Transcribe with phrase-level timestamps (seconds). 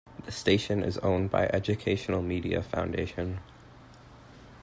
[0.25, 3.39] The station is owned by Educational Media Foundation.